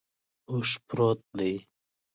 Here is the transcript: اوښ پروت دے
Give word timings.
اوښ 0.49 0.69
پروت 0.87 1.19
دے 1.37 1.51